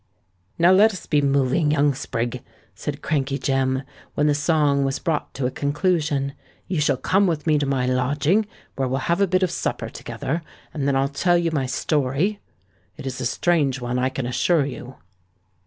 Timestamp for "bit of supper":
9.27-9.89